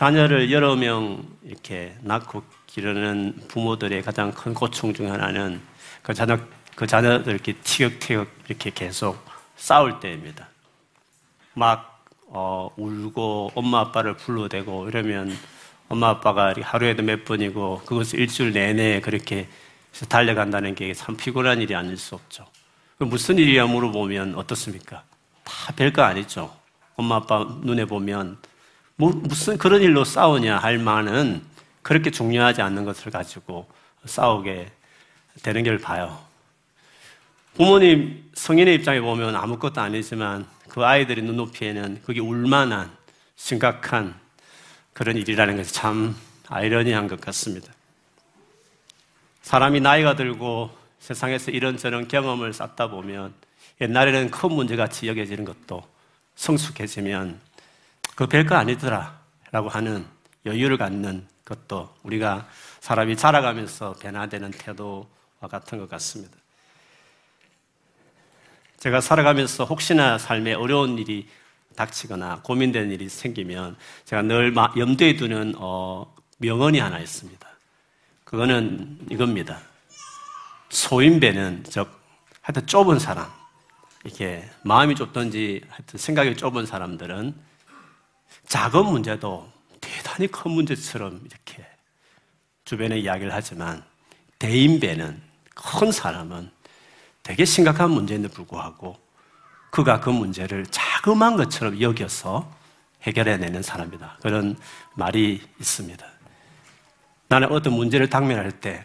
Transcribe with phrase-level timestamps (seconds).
[0.00, 5.60] 자녀를 여러 명 이렇게 낳고 기르는 부모들의 가장 큰 고충 중 하나는
[6.00, 6.38] 그 자녀,
[6.74, 9.22] 그 자녀들 이렇게 티격태격 이렇게 계속
[9.56, 10.48] 싸울 때입니다.
[11.52, 15.36] 막, 어, 울고 엄마 아빠를 불러대고 이러면
[15.90, 19.48] 엄마 아빠가 하루에도 몇 번이고 그것을 일주일 내내 그렇게
[20.08, 22.46] 달려간다는 게 참 피곤한 일이 아닐 수 없죠.
[22.96, 25.02] 무슨 일이야 물어보면 어떻습니까?
[25.44, 26.56] 다 별거 아니죠.
[26.96, 28.50] 엄마 아빠 눈에 보면 뭐
[29.08, 31.42] 무슨 그런 일로 싸우냐 할 만은
[31.82, 33.66] 그렇게 중요하지 않는 것을 가지고
[34.04, 34.70] 싸우게
[35.42, 36.18] 되는 걸 봐요.
[37.54, 42.90] 부모님 성인의 입장에 보면 아무것도 아니지만 그 아이들의 눈높이에는 그게 울만한
[43.36, 44.14] 심각한
[44.92, 46.14] 그런 일이라는 것이 참
[46.48, 47.72] 아이러니한 것 같습니다.
[49.42, 53.32] 사람이 나이가 들고 세상에서 이런저런 경험을 쌓다 보면
[53.80, 55.82] 옛날에는 큰 문제같이 여겨지는 것도
[56.36, 57.40] 성숙해지면
[58.20, 59.18] 그 별거 아니더라
[59.50, 60.04] 라고 하는
[60.44, 62.46] 여유를 갖는 것도 우리가
[62.80, 66.36] 사람이 자라가면서 변화되는 태도와 같은 것 같습니다.
[68.76, 71.28] 제가 살아가면서 혹시나 삶에 어려운 일이
[71.76, 77.48] 닥치거나 고민되는 일이 생기면 제가 늘 염두에 두는 어, 명언이 하나 있습니다.
[78.24, 79.60] 그거는 이겁니다.
[80.68, 81.88] 소인배는 즉
[82.42, 83.30] 하여튼 좁은 사람,
[84.04, 87.48] 이렇게 마음이 좁든지 하여튼 생각이 좁은 사람들은
[88.46, 89.50] 작은 문제도
[89.80, 91.66] 대단히 큰 문제처럼 이렇게
[92.64, 93.82] 주변에 이야기를 하지만
[94.38, 95.22] 대인배는
[95.54, 96.50] 큰 사람은
[97.22, 98.98] 되게 심각한 문제인데 불구하고
[99.70, 102.50] 그가 그 문제를 자그마한 것처럼 여겨서
[103.02, 104.18] 해결해내는 사람이다.
[104.20, 104.56] 그런
[104.94, 106.06] 말이 있습니다.
[107.28, 108.84] 나는 어떤 문제를 당면할 때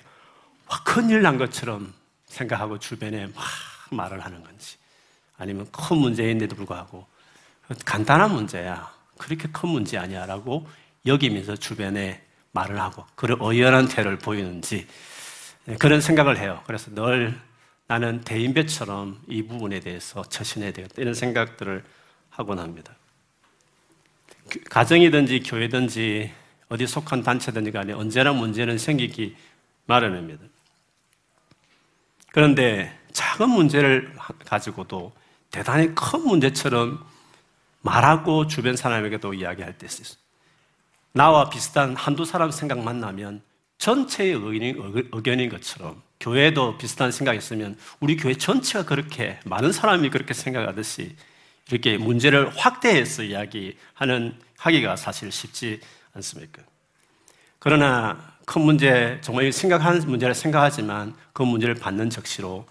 [0.84, 1.94] 큰일 난 것처럼
[2.28, 3.44] 생각하고 주변에 막
[3.92, 4.78] 말을 하는 건지
[5.38, 7.06] 아니면 큰 문제인데도 불구하고
[7.86, 8.95] 간단한 문제야.
[9.18, 10.26] 그렇게 큰 문제 아니야.
[10.26, 10.68] 라고
[11.06, 12.22] 여기면서 주변에
[12.52, 14.88] 말을 하고 그런 의연한 태를 보이는지
[15.80, 16.62] 그런 생각을 해요.
[16.66, 17.40] 그래서 늘
[17.88, 21.02] 나는 대인배처럼 이 부분에 대해서 처신해야 되겠다.
[21.02, 21.84] 이런 생각들을
[22.30, 22.96] 하곤 합니다.
[24.70, 26.32] 가정이든지 교회든지
[26.70, 29.36] 어디 속한 단체든지 간에 언제나 문제는 생기기
[29.86, 30.44] 마련입니다.
[32.32, 34.14] 그런데 작은 문제를
[34.46, 35.14] 가지고도
[35.52, 37.06] 대단히 큰 문제처럼
[37.86, 40.18] 말하고 주변 사람에게도 이야기할 때 있어요.
[41.14, 43.42] 나와 비슷한 한두 사람 생각만 나면
[43.78, 50.34] 전체의 의견인, 의견인 것처럼 교회도 비슷한 생각이 있으면 우리 교회 전체가 그렇게 많은 사람이 그렇게
[50.34, 51.16] 생각하듯이
[51.70, 55.80] 이렇게 문제를 확대해서 이야기하는 하기가 사실 쉽지
[56.14, 56.64] 않습니까?
[57.60, 62.66] 그러나 큰 문제, 정말 생각하는 문제를 생각하지만 그 문제를 받는 적시로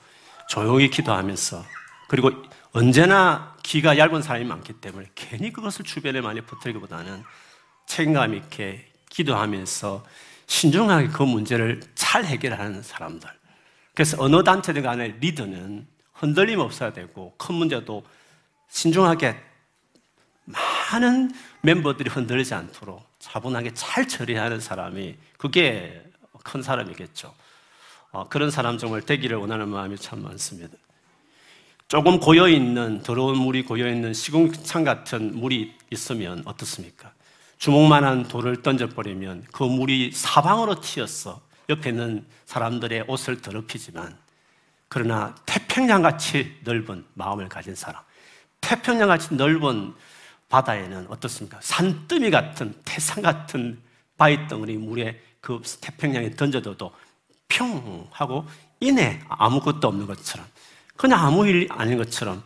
[0.48, 1.64] 조용히 기도하면서
[2.08, 2.30] 그리고
[2.74, 7.22] 언제나 귀가 얇은 사람이 많기 때문에 괜히 그것을 주변에 많이 퍼뜨리기보다는
[7.86, 10.04] 책임감 있게 기도하면서
[10.46, 13.30] 신중하게 그 문제를 잘 해결하는 사람들.
[13.94, 18.04] 그래서 어느 단체든 간에 리더는 흔들림 없어야 되고 큰 문제도
[18.68, 19.40] 신중하게
[20.44, 21.30] 많은
[21.62, 26.04] 멤버들이 흔들리지 않도록 차분하게 잘 처리하는 사람이 그게
[26.42, 27.32] 큰 사람이겠죠.
[28.10, 30.76] 어, 그런 사람 정말 되기를 원하는 마음이 참 많습니다.
[31.94, 37.12] 조금 고여 있는, 더러운 물이 고여 있는 시궁창 같은 물이 있으면 어떻습니까?
[37.58, 44.18] 주먹만한 돌을 던져버리면 그 물이 사방으로 튀어서 옆에 있는 사람들의 옷을 더럽히지만
[44.88, 48.02] 그러나 태평양같이 넓은 마음을 가진 사람,
[48.60, 49.94] 태평양같이 넓은
[50.48, 51.60] 바다에는 어떻습니까?
[51.62, 53.78] 산더미 같은 태산 같은
[54.18, 56.92] 바위덩어리 물에 그 태평양에 던져둬도
[57.46, 58.44] 평 하고
[58.80, 60.44] 이내 아무것도 없는 것처럼
[60.96, 62.42] 그냥 아무 일 아닌 것처럼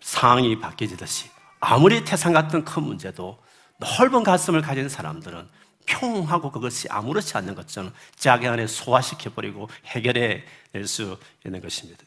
[0.00, 3.38] 상황이 바뀌지듯이 아무리 태산 같은 큰 문제도
[3.78, 5.48] 넓은 가슴을 가진 사람들은
[5.86, 12.02] 평하고 그것이 아무렇지 않는 것처럼 자기 안에 소화시켜버리고 해결해 낼 수 있는 것입니다.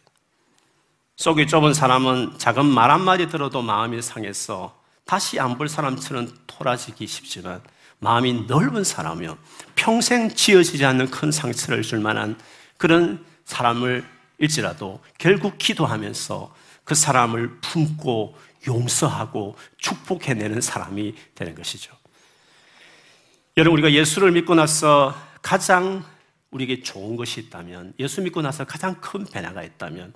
[1.15, 7.61] 속이 좁은 사람은 작은 말 한마디 들어도 마음이 상해서 다시 안 볼 사람처럼 토라지기 쉽지만
[7.99, 9.37] 마음이 넓은 사람이요.
[9.75, 12.39] 평생 지어지지 않는 큰 상처를 줄 만한
[12.77, 14.05] 그런 사람을
[14.41, 16.53] 일지라도 결국 기도하면서
[16.83, 18.35] 그 사람을 품고
[18.67, 21.95] 용서하고 축복해내는 사람이 되는 것이죠.
[23.57, 26.03] 여러분, 우리가 예수를 믿고 나서 가장
[26.49, 30.13] 우리에게 좋은 것이 있다면, 예수 믿고 나서 가장 큰 변화가 있다면,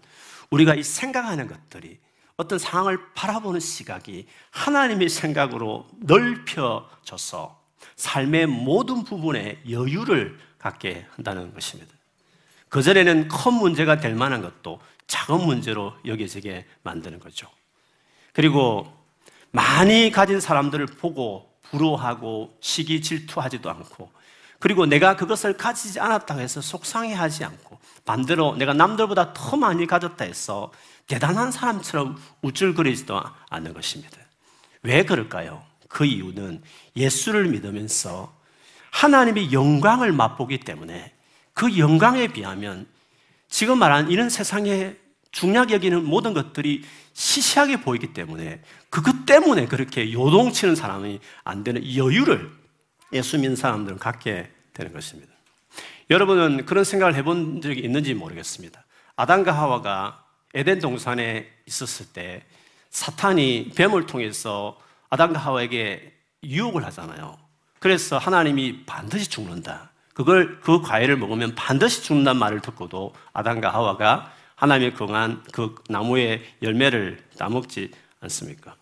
[0.49, 1.99] 우리가 이 생각하는 것들이
[2.37, 7.63] 어떤 상황을 바라보는 시각이 하나님의 생각으로 넓혀져서
[7.95, 11.93] 삶의 모든 부분에 여유를 갖게 한다는 것입니다.
[12.75, 17.47] 그전에는 큰 문제가 될 만한 것도 작은 문제로 여겨지게 만드는 거죠.
[18.33, 18.93] 그리고
[19.51, 24.11] 많이 가진 사람들을 보고 부러워하고 시기 질투하지도 않고
[24.59, 30.69] 그리고 내가 그것을 가지지 않았다고 해서 속상해하지 않고 반대로 내가 남들보다 더 많이 가졌다 해서
[31.07, 34.17] 대단한 사람처럼 우쭐거리지도 않는 것입니다.
[34.83, 35.63] 왜 그럴까요?
[35.87, 36.61] 그 이유는
[36.97, 38.35] 예수를 믿으면서
[38.91, 41.14] 하나님의 영광을 맛보기 때문에
[41.55, 42.85] 그 영광에 비하면
[43.49, 44.95] 지금 말한 이런 세상에
[45.31, 52.51] 중요하게 여기는 모든 것들이 시시하게 보이기 때문에 그것 때문에 그렇게 요동치는 사람이 안 되는 여유를
[53.13, 55.33] 예수 믿는 사람들은 갖게 되는 것입니다.
[56.09, 58.83] 여러분은 그런 생각을 해본 적이 있는지 모르겠습니다.
[59.15, 62.43] 아담과 하와가 에덴 동산에 있었을 때
[62.89, 64.77] 사탄이 뱀을 통해서
[65.09, 66.13] 아담과 하와에게
[66.43, 67.37] 유혹을 하잖아요.
[67.79, 69.91] 그래서 하나님이 반드시 죽는다.
[70.15, 77.21] 그걸 그 과일을 먹으면 반드시 죽는다는 말을 듣고도 아담과 하와가 하나님의 건한 그 나무의 열매를
[77.37, 77.91] 따먹지
[78.21, 78.75] 않습니까?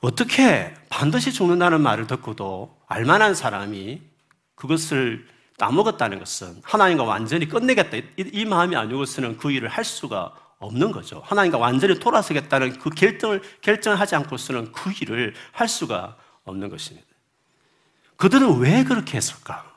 [0.00, 4.02] 어떻게 반드시 죽는다는 말을 듣고도 알만한 사람이
[4.56, 5.28] 그것을
[5.58, 7.96] 따먹었다는 것은 하나님과 완전히 끝내겠다.
[7.96, 11.22] 이, 이 마음이 아니고서는 그 일을 할 수가 없는 거죠.
[11.24, 17.06] 하나님과 완전히 돌아서겠다는 그 결정을, 결정을 하지 않고서는 그 일을 할 수가 없는 것입니다.
[18.16, 19.75] 그들은 왜 그렇게 했을까?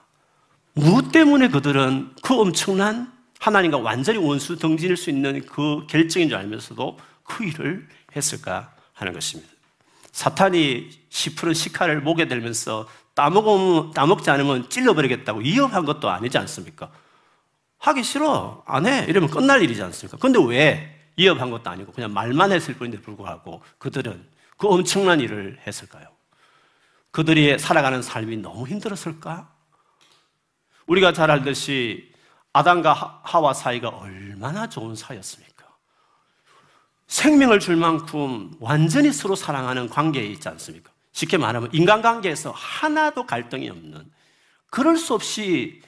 [0.79, 6.97] 무엇 때문에 그들은 그 엄청난 하나님과 완전히 원수 등진일 수 있는 그 결정인 줄 알면서도
[7.23, 9.51] 그 일을 했을까 하는 것입니다.
[10.11, 16.91] 사탄이 시푸른 시카를 목에 들면서 따먹으면, 따먹지 않으면 찔러버리겠다고 위협한 것도 아니지 않습니까?
[17.79, 18.63] 하기 싫어.
[18.65, 19.05] 안 해.
[19.07, 20.17] 이러면 끝날 일이지 않습니까?
[20.17, 24.25] 근데 왜 위협한 것도 아니고 그냥 말만 했을 뿐인데 불구하고 그들은
[24.57, 26.07] 그 엄청난 일을 했을까요?
[27.11, 29.58] 그들이 살아가는 삶이 너무 힘들었을까?
[30.89, 32.11] 우리가 잘 알듯이
[32.51, 35.65] 아담과 하와 사이가 얼마나 좋은 사이였습니까?
[37.07, 40.91] 생명을 줄 만큼 완전히 서로 사랑하는 관계에 있지 않습니까?
[41.11, 44.11] 쉽게 말하면 인간관계에서 하나도 갈등이 없는
[44.71, 45.81] 그럴 수 없이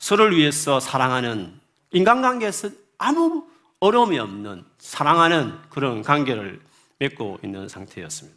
[0.00, 1.60] 서로를 위해서 사랑하는
[1.92, 3.46] 인간관계에서 아무
[3.80, 6.60] 어려움이 없는 사랑하는 그런 관계를
[6.98, 8.36] 맺고 있는 상태였습니다.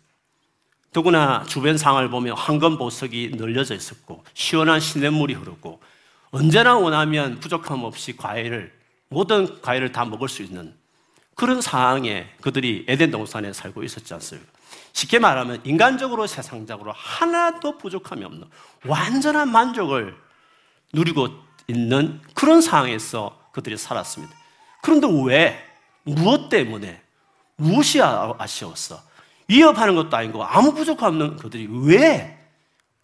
[0.94, 5.80] 더구나 주변 상을 보면 황금 보석이 늘려져 있었고 시원한 시냇물이 흐르고
[6.32, 8.74] 언제나 원하면 부족함 없이 과일을
[9.10, 10.74] 모든 과일을 다 먹을 수 있는
[11.36, 14.50] 그런 상황에 그들이 에덴 동산에 살고 있었지 않습니까?
[14.94, 18.48] 쉽게 말하면 인간적으로 세상적으로 하나도 부족함이 없는
[18.86, 20.16] 완전한 만족을
[20.94, 21.30] 누리고
[21.68, 24.34] 있는 그런 상황에서 그들이 살았습니다.
[24.82, 25.66] 그런데 왜?
[26.04, 27.02] 무엇 때문에?
[27.58, 29.02] 무엇이 아, 아쉬웠어?
[29.48, 32.42] 위협하는 것도 아니고 아무 부족함 없는 그들이 왜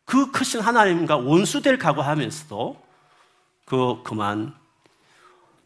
[0.07, 2.81] 그 크신 하나님과 원수될 각오하면서도
[3.67, 4.55] 그 그만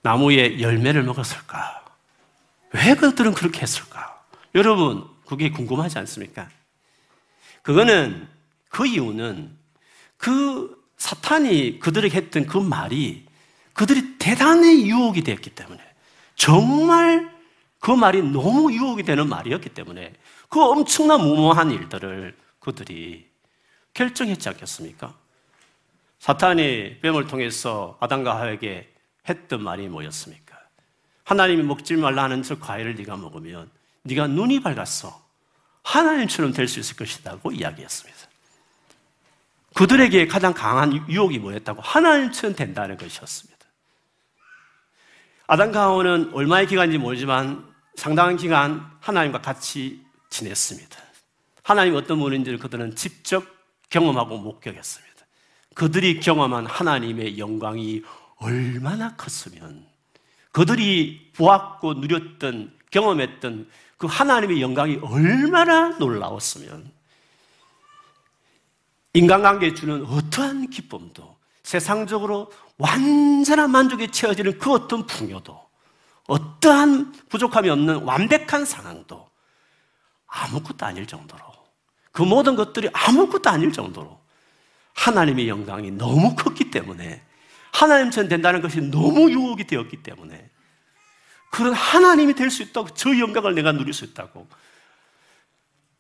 [0.01, 1.85] 나무의 열매를 먹었을까?
[2.73, 4.19] 왜 그들은 그렇게 했을까?
[4.55, 6.49] 여러분, 그게 궁금하지 않습니까?
[7.61, 8.27] 그거는
[8.69, 9.55] 그 이유는
[10.17, 13.25] 그 사탄이 그들에게 했던 그 말이
[13.73, 15.79] 그들이 대단히 유혹이 되었기 때문에
[16.35, 17.31] 정말
[17.79, 20.13] 그 말이 너무 유혹이 되는 말이었기 때문에
[20.49, 23.29] 그 엄청난 무모한 일들을 그들이
[23.93, 25.15] 결정했지 않겠습니까?
[26.21, 28.93] 사탄이 뱀을 통해서 아담과 하에게
[29.27, 30.55] 했던 말이 뭐였습니까?
[31.23, 33.71] 하나님이 먹지 말라 하는 저 과일을 네가 먹으면
[34.03, 35.19] 네가 눈이 밝았어.
[35.83, 38.19] 하나님처럼 될 수 있을 것이라고 이야기했습니다.
[39.73, 41.81] 그들에게 가장 강한 유혹이 뭐였다고?
[41.81, 43.65] 하나님처럼 된다는 것이었습니다.
[45.47, 50.99] 아담과 하와는 얼마의 기간인지 모르지만 상당한 기간 하나님과 같이 지냈습니다.
[51.63, 53.43] 하나님 어떤 분인지를 그들은 직접
[53.89, 55.10] 경험하고 목격했습니다.
[55.73, 58.01] 그들이 경험한 하나님의 영광이
[58.37, 59.85] 얼마나 컸으면
[60.51, 66.91] 그들이 보았고 누렸던 경험했던 그 하나님의 영광이 얼마나 놀라웠으면
[69.13, 75.59] 인간관계에 주는 어떠한 기쁨도 세상적으로 완전한 만족에 채워지는 그 어떤 풍요도
[76.27, 79.29] 어떠한 부족함이 없는 완벽한 상황도
[80.27, 81.43] 아무것도 아닐 정도로
[82.11, 84.20] 그 모든 것들이 아무것도 아닐 정도로
[84.95, 87.23] 하나님의 영광이 너무 컸기 때문에
[87.73, 90.49] 하나님처럼 된다는 것이 너무 유혹이 되었기 때문에
[91.51, 94.47] 그런 하나님이 될 수 있다고 저 영광을 내가 누릴 수 있다고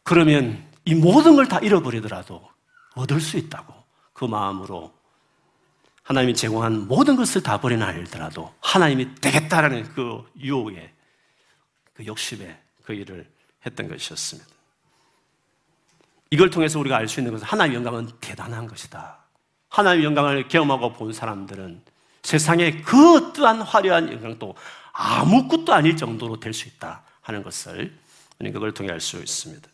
[0.03, 2.47] 그러면 이 모든 걸 다 잃어버리더라도
[2.95, 3.73] 얻을 수 있다고
[4.13, 4.93] 그 마음으로
[6.03, 10.93] 하나님이 제공한 모든 것을 다 버리나 알더라도 하나님이 되겠다라는 그 유혹에
[11.93, 13.29] 그 욕심에 그 일을
[13.65, 14.49] 했던 것이었습니다.
[16.31, 19.17] 이걸 통해서 우리가 알 수 있는 것은 하나님의 영광은 대단한 것이다.
[19.69, 21.81] 하나님의 영광을 경험하고 본 사람들은
[22.23, 24.55] 세상에 그 어떠한 화려한 영광도
[24.93, 27.93] 아무것도 아닐 정도로 될 수 있다 하는 것을
[28.39, 29.67] 우리 그걸 통해 알 수 있습니다.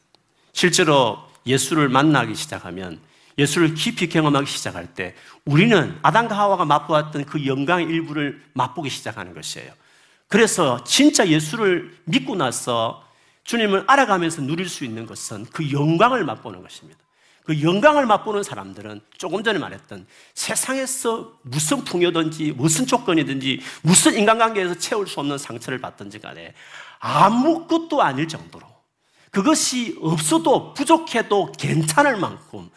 [0.54, 3.00] 실제로 예수를 만나기 시작하면
[3.38, 9.72] 예수를 깊이 경험하기 시작할 때 우리는 아담과 하와가 맛보았던 그 영광의 일부를 맛보기 시작하는 것이에요.
[10.28, 13.07] 그래서 진짜 예수를 믿고 나서
[13.48, 17.00] 주님을 알아가면서 누릴 수 있는 것은 그 영광을 맛보는 것입니다.
[17.46, 25.08] 그 영광을 맛보는 사람들은 조금 전에 말했던 세상에서 무슨 풍요든지 무슨 조건이든지 무슨 인간관계에서 채울
[25.08, 26.54] 수 없는 상처를 받든지 간에
[27.00, 28.68] 아무것도 아닐 정도로
[29.32, 32.70] 그것이 없어도 부족해도 괜찮을 만큼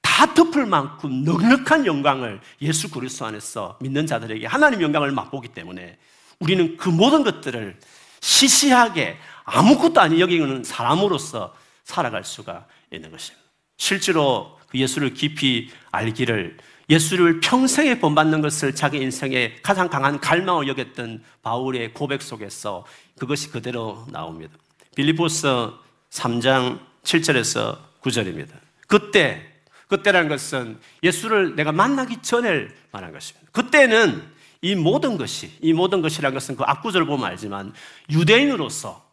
[0.00, 5.98] 다 덮을 만큼 넉넉한 영광을 예수 그리스도 안에서 믿는 자들에게 하나님 영광을 맛보기 때문에
[6.38, 7.80] 우리는 그 모든 것들을
[8.20, 13.44] 시시하게 아무것도 아닌 여기는 사람으로서 살아갈 수가 있는 것입니다.
[13.76, 16.56] 실제로 그 예수를 깊이 알기를
[16.90, 22.84] 예수를 평생에 본받는 것을 자기 인생의 가장 강한 갈망을 여겼던 바울의 고백 속에서
[23.18, 24.54] 그것이 그대로 나옵니다.
[24.94, 25.70] 빌리포스
[26.10, 28.52] 3장 7절에서 9절입니다.
[28.86, 29.50] 그때,
[29.88, 33.48] 그때라는 것은 예수를 내가 만나기 전에 말한 것입니다.
[33.52, 34.22] 그때는
[34.60, 37.72] 이 모든 것이, 이 모든 것이라는 것은 그 앞구절을 보면 알지만
[38.10, 39.03] 유대인으로서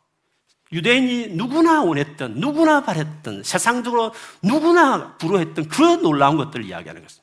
[0.72, 7.22] 유대인이 누구나 원했던, 누구나 바랬던, 세상적으로 누구나 부러했던 그 놀라운 것들을 이야기하는 것입니다.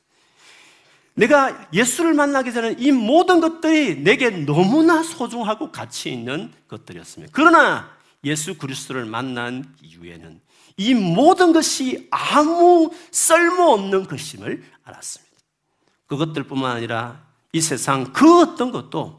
[1.15, 7.31] 내가 예수를 만나기 전에 이 모든 것들이 내게 너무나 소중하고 가치 있는 것들이었습니다.
[7.35, 7.91] 그러나
[8.23, 10.39] 예수 그리스도를 만난 이후에는
[10.77, 15.35] 이 모든 것이 아무 쓸모없는 것임을 알았습니다.
[16.07, 19.18] 그것들뿐만 아니라 이 세상 그 어떤 것도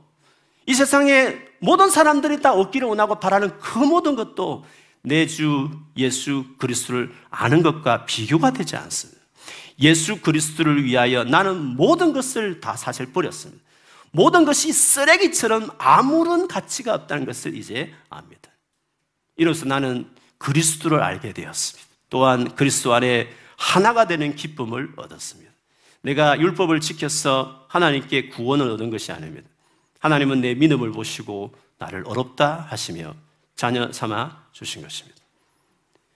[0.71, 4.65] 이 세상에 모든 사람들이 다 얻기를 원하고 바라는 그 모든 것도
[5.03, 9.21] 내 주 예수 그리스도를 아는 것과 비교가 되지 않습니다.
[9.81, 13.61] 예수 그리스도를 위하여 나는 모든 것을 다 사실 버렸습니다.
[14.13, 18.53] 모든 것이 쓰레기처럼 아무런 가치가 없다는 것을 이제 압니다.
[19.37, 20.09] 이로써 나는
[20.39, 21.89] 그리스도를 알게 되었습니다.
[22.11, 25.51] 또한 그리스도 안에 하나가 되는 기쁨을 얻었습니다.
[26.03, 29.50] 내가 율법을 지켜서 하나님께 구원을 얻은 것이 아닙니다.
[30.01, 33.15] 하나님은 내 믿음을 보시고 나를 어렵다 하시며
[33.55, 35.19] 자녀 삼아 주신 것입니다.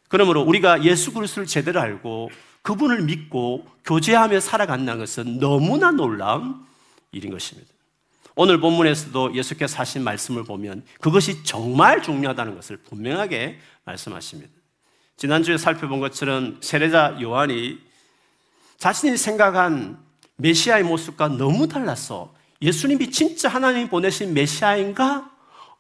[0.09, 2.31] 그러므로 우리가 예수 그리스도를 제대로 알고
[2.63, 6.65] 그분을 믿고 교제하며 살아간다는 것은 너무나 놀라운
[7.13, 7.71] 일인 것입니다.
[8.37, 14.51] 오늘 본문에서도 예수께서 하신 말씀을 보면 그것이 정말 중요하다는 것을 분명하게 말씀하십니다.
[15.17, 17.79] 지난주에 살펴본 것처럼 세례자 요한이
[18.79, 19.99] 자신이 생각한
[20.37, 22.34] 메시아의 모습과 너무 달라서
[22.65, 25.31] 예수님이 진짜 하나님이 보내신 메시아인가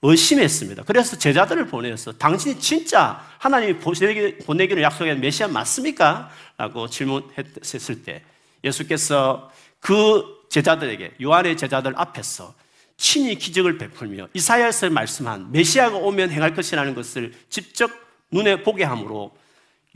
[0.02, 0.82] 의심했습니다.
[0.84, 6.30] 그래서 제자들을 보내서 당신이 진짜 하나님이 보내기를 약속한 메시아 맞습니까?
[6.58, 8.22] 라고 질문했을 때
[8.62, 9.50] 예수께서
[9.80, 12.54] 그 제자들에게 요한의 제자들 앞에서
[12.98, 17.90] 친히 기적을 베풀며 이사야서 말씀한 메시아가 오면 행할 것이라는 것을 직접
[18.30, 19.34] 눈에 보게 함으로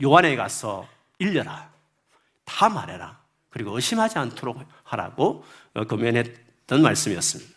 [0.03, 0.87] 요한에 가서
[1.19, 1.69] 일려라.
[2.45, 3.19] 다 말해라.
[3.51, 5.45] 그리고 의심하지 않도록 하라고
[5.87, 7.51] 거면했 던 말씀이었습니다.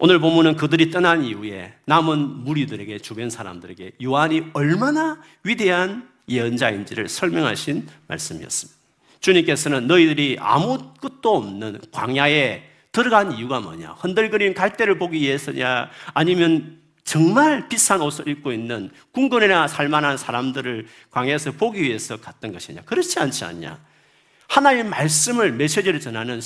[0.00, 8.78] 오늘 본문은 그들이 떠난 이후에 남은 무리들에게 주변 사람들에게 요한이 얼마나 위대한 예언자인지를 설명하신 말씀이었습니다.
[9.20, 13.92] 주님께서는 너희들이 아무것도 없는 광야에 들어간 이유가 뭐냐?
[13.92, 15.90] 흔들거리는 갈대를 보기 위해서냐?
[16.12, 22.82] 아니면 정말 비싼 옷을 입고 있는 궁궐이나 살만한 사람들을 광야에서 보기 위해서 갔던 것이냐?
[22.82, 23.80] 그렇지 않지 않냐?
[24.48, 26.40] 하나님의 말씀을 메시지를 전하는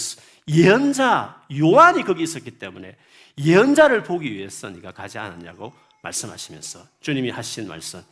[0.49, 2.97] 예언자 요한이 거기 있었기 때문에
[3.39, 5.73] 예언자를 보기 위해서 네가 가지 않았냐고
[6.03, 8.03] 말씀하시면서 주님이 하신 말씀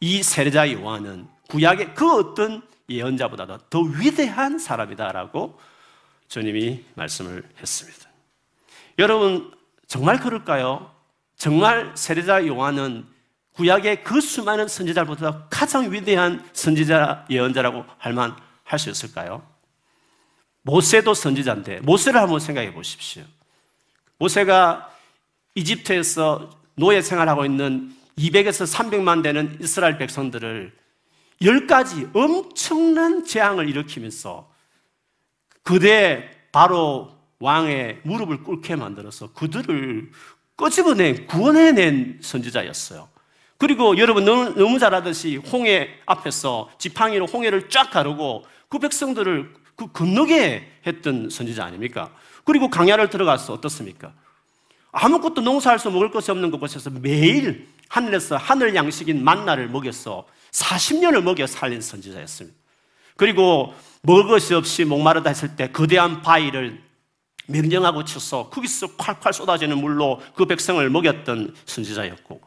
[0.00, 5.58] 이 세례자 요한은 구약의 그 어떤 예언자보다도 더 위대한 사람이다라고
[6.28, 8.08] 주님이 말씀을 했습니다.
[8.98, 9.52] 여러분
[9.86, 10.92] 정말 그럴까요?
[11.36, 13.06] 정말 세례자 요한은
[13.54, 19.46] 구약의 그 수많은 선지자보다 가장 위대한 선지자 예언자라고 할 만 할 수 있을까요?
[20.66, 23.22] 모세도 선지자인데 모세를 한번 생각해 보십시오.
[24.18, 24.90] 모세가
[25.54, 30.72] 이집트에서 노예 생활하고 있는 200에서 300만 되는 이스라엘 백성들을
[31.42, 34.50] 열 가지 엄청난 재앙을 일으키면서
[35.62, 40.10] 그대 바로 왕의 무릎을 꿇게 만들어서 그들을
[40.56, 43.08] 끄집어내 구원해낸 선지자였어요.
[43.58, 50.80] 그리고 여러분 너무, 잘 아듯이 홍해 앞에서 지팡이로 홍해를 쫙 가르고 그 백성들을 그 건너게
[50.86, 52.10] 했던 선지자 아닙니까?
[52.44, 54.12] 그리고 강야를 들어가서 어떻습니까?
[54.90, 61.46] 아무것도 농사할 수 먹을 것이 없는 그곳에서 매일 하늘에서 하늘 양식인 만나를 먹여서 40년을 먹여
[61.46, 62.56] 살린 선지자였습니다.
[63.16, 66.82] 그리고 먹을 것이 없이 목마르다 했을 때 거대한 바위를
[67.46, 72.40] 명령하고 쳐서 거기서 콸콸 쏟아지는 물로 그 백성을 먹였던 선지자였고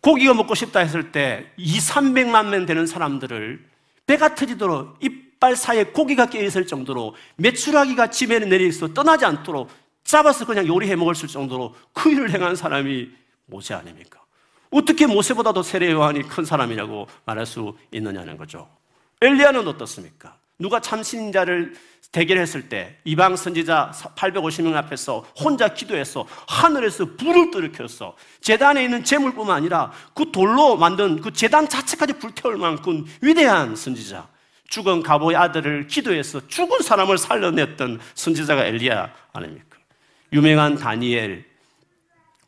[0.00, 3.64] 고기가 먹고 싶다 했을 때 2, 300만 명 되는 사람들을
[4.06, 4.98] 배가 터지도록
[5.34, 9.70] 이빨 사이에 고기가 끼어있을 정도로 메추라기가 집에 내리서 떠나지 않도록
[10.04, 13.10] 잡아서 그냥 요리해 먹을 수 정도로 그 일을 행한 사람이
[13.46, 14.20] 모세 아닙니까?
[14.70, 18.68] 어떻게 모세보다도 세례 요한이 큰 사람이라고 말할 수 있느냐는 거죠.
[19.20, 20.36] 엘리야는 어떻습니까?
[20.58, 21.74] 누가 참신자를
[22.12, 28.14] 대결했을 때 이방 선지자 850명 앞에서 혼자 기도해서 하늘에서 불을 떨어켰어.
[28.40, 34.33] 재단에 있는 재물뿐만 아니라 그 돌로 만든 그 재단 자체까지 불태울 만큼 위대한 선지자.
[34.74, 39.78] 죽은 가보의 아들을 기도해서 죽은 사람을 살려냈던 선지자가 엘리야 아닙니까?
[40.32, 41.44] 유명한 다니엘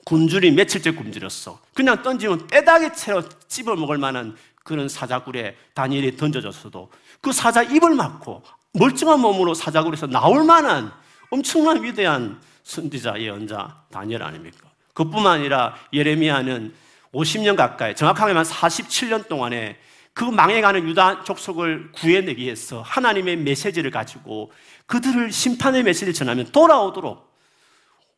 [0.04, 1.60] 굶주리 며칠째 굶주렸어.
[1.72, 6.90] 그냥 던지면 빼닥에 채로 찝어 먹을 만한 그런 사자굴에 다니엘이 던져졌어도
[7.20, 8.42] 그 사자 입을 막고
[8.72, 10.90] 멀쩡한 몸으로 사자굴에서 나올 만한
[11.30, 14.68] 엄청난 위대한 선지자 예언자 다니엘 아닙니까?
[14.94, 16.74] 그뿐만 아니라 예레미야는
[17.14, 19.78] 50년 가까이 정확하게 말 47년 동안에
[20.16, 24.50] 그 망해가는 유다 족속을 구해내기 위해서 하나님의 메시지를 가지고
[24.86, 27.30] 그들을 심판의 메시지를 전하면 돌아오도록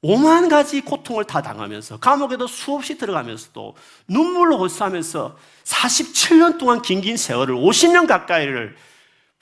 [0.03, 3.75] 오만 가지 고통을 다 당하면서 감옥에도 수없이 들어가면서도
[4.07, 8.77] 눈물로 홀수하면서 47년 동안 긴긴 세월을 50년 가까이를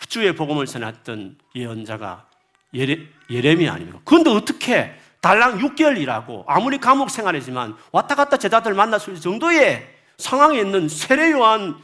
[0.09, 2.27] 주의 복음을 전했던 예언자가
[2.73, 4.01] 예레, 예레미 아닙니까?
[4.07, 9.87] 그런데 어떻게 달랑 6개월 일하고 아무리 감옥 생활이지만 왔다 갔다 제자들 만날 수 있을 정도의
[10.17, 11.77] 상황에 있는 세례 요한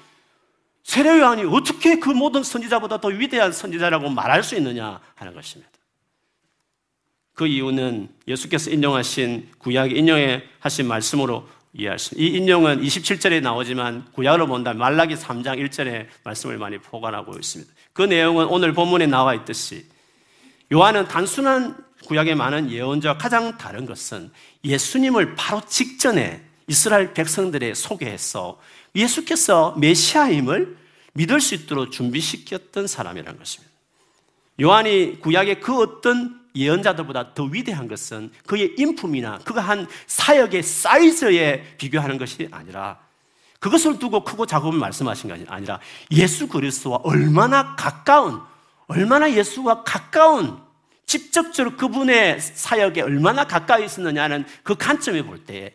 [0.82, 5.70] 세례 요한이 어떻게 그 모든 선지자보다 더 위대한 선지자라고 말할 수 있느냐 하는 것입니다.
[7.34, 12.14] 그 이유는 예수께서 인용하신 구약 인용에 하신 말씀으로 이해할 수.
[12.18, 17.72] 이 인용은 27절에 나오지만 구약으로 본다면 말라기 3장 1절의 말씀을 많이 포괄하고 있습니다.
[17.94, 19.86] 그 내용은 오늘 본문에 나와 있듯이
[20.72, 24.30] 요한은 단순한 구약에 많은 예언자와 가장 다른 것은
[24.64, 28.60] 예수님을 바로 직전에 이스라엘 백성들에 소개해서
[28.94, 30.76] 예수께서 메시아임을
[31.14, 33.72] 믿을 수 있도록 준비시켰던 사람이라는 것입니다.
[34.60, 42.18] 요한이 구약의 그 어떤 예언자들보다 더 위대한 것은 그의 인품이나 그가 한 사역의 사이즈에 비교하는
[42.18, 42.98] 것이 아니라
[43.58, 48.40] 그것을 두고 크고 작음을 말씀하신 것이 아니라 예수 그리스도와 얼마나 가까운
[48.86, 50.58] 얼마나 예수와 가까운
[51.06, 55.74] 직접적으로 그분의 사역에 얼마나 가까이 있었느냐는 그 관점에 볼 때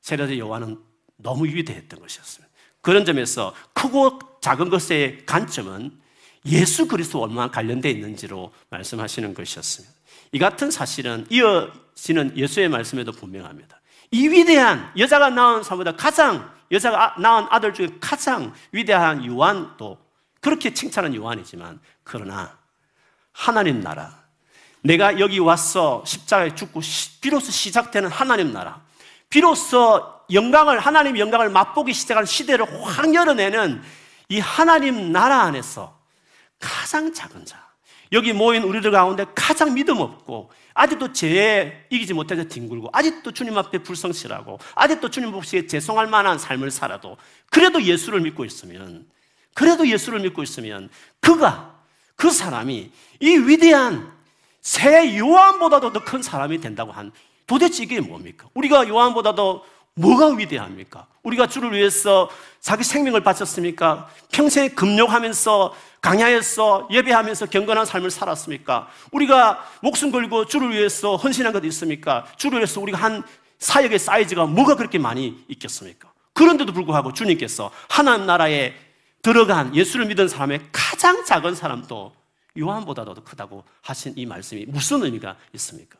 [0.00, 0.78] 세례대 요한은
[1.16, 2.48] 너무 위대했던 것이었습니다.
[2.80, 5.98] 그런 점에서 크고 작은 것의 관점은
[6.46, 9.94] 예수 그리스도 얼마나 관련되어 있는지로 말씀하시는 것이었습니다.
[10.32, 13.80] 이 같은 사실은 이어지는 예수의 말씀에도 분명합니다.
[14.10, 19.98] 이 위대한 여자가 낳은 사보다 가장 여자가 낳은 아들 중에 가장 위대한 요한도
[20.40, 22.58] 그렇게 칭찬한 요한이지만 그러나
[23.32, 24.22] 하나님 나라
[24.82, 26.80] 내가 여기 와서 십자가에 죽고
[27.20, 28.82] 비로소 시작되는 하나님 나라
[29.30, 33.82] 비로소 영광을 하나님 영광을 맛보기 시작한 시대를 확 열어내는
[34.28, 35.98] 이 하나님 나라 안에서
[36.58, 37.68] 가장 작은 자.
[38.12, 43.78] 여기 모인 우리들 가운데 가장 믿음 없고, 아직도 죄에 이기지 못해서 뒹굴고, 아직도 주님 앞에
[43.82, 47.18] 불성실하고, 아직도 주님 없이 죄송할 만한 삶을 살아도,
[47.50, 49.06] 그래도 예수를 믿고 있으면,
[49.52, 50.88] 그래도 예수를 믿고 있으면,
[51.20, 51.74] 그가,
[52.16, 54.10] 그 사람이 이 위대한
[54.62, 57.12] 새 요한보다도 더 큰 사람이 된다고 한,
[57.48, 58.46] 도대체 이게 뭡니까?
[58.54, 61.06] 우리가 요한보다도 뭐가 위대합니까?
[61.24, 62.30] 우리가 주를 위해서
[62.60, 64.08] 자기 생명을 바쳤습니까?
[64.30, 68.88] 평생 금욕하면서 강야에서 예배하면서 경건한 삶을 살았습니까?
[69.10, 72.26] 우리가 목숨 걸고 주를 위해서 헌신한 것 있습니까?
[72.36, 73.24] 주를 위해서 우리가 한
[73.58, 76.12] 사역의 사이즈가 뭐가 그렇게 많이 있겠습니까?
[76.34, 78.74] 그런데도 불구하고 주님께서 하나님 나라에
[79.22, 82.12] 들어간 예수를 믿은 사람의 가장 작은 사람도
[82.58, 85.97] 요한보다도 더 크다고 하신 이 말씀이 무슨 의미가 있습니까?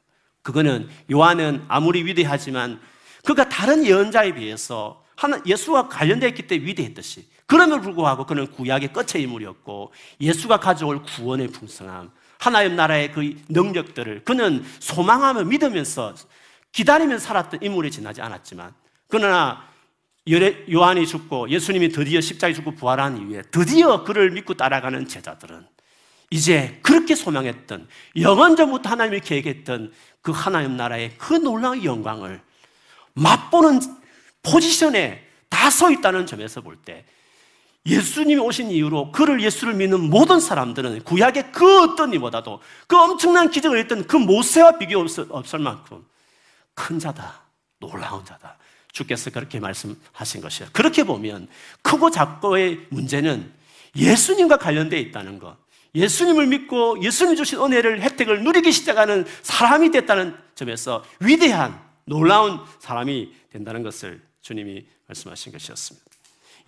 [0.48, 2.80] 그거는 요한은 아무리 위대하지만
[3.22, 9.24] 그가 다른 예언자에 비해서 하나 예수와 관련되어 있기 때문에 위대했듯이 그럼에도 불구하고 그는 구약의 끝의
[9.24, 16.14] 인물이었고 예수가 가져올 구원의 풍성함 하나님 나라의 그 능력들을 그는 소망하며 믿으면서
[16.72, 18.72] 기다리며 살았던 인물이 지나지 않았지만
[19.08, 19.68] 그러나
[20.30, 25.66] 요한이 죽고 예수님이 드디어 십자가에 죽고 부활한 이후에 드디어 그를 믿고 따라가는 제자들은
[26.30, 27.88] 이제 그렇게 소망했던
[28.20, 32.40] 영원 전부터 하나님이 계획했던 그 하나님 나라의 그 놀라운 영광을
[33.14, 33.80] 맛보는
[34.42, 37.04] 포지션에 다 서 있다는 점에서 볼 때
[37.86, 43.78] 예수님이 오신 이후로 그를 예수를 믿는 모든 사람들은 구약의 그 어떤 이보다도 그 엄청난 기적을
[43.78, 46.04] 했던 그 모세와 비교 없을 만큼
[46.74, 47.42] 큰 자다,
[47.78, 48.58] 놀라운 자다.
[48.92, 50.70] 주께서 그렇게 말씀하신 것이에요.
[50.72, 51.48] 그렇게 보면
[51.82, 53.52] 크고 작고의 문제는
[53.96, 55.56] 예수님과 관련되어 있다는 것.
[55.94, 63.82] 예수님을 믿고 예수님 주신 은혜를 혜택을 누리기 시작하는 사람이 됐다는 점에서 위대한 놀라운 사람이 된다는
[63.82, 66.06] 것을 주님이 말씀하신 것이었습니다.